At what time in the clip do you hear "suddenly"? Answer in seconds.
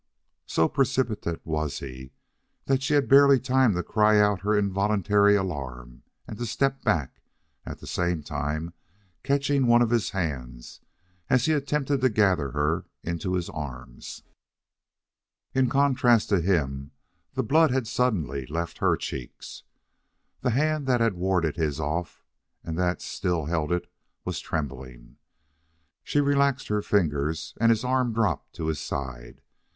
17.85-18.47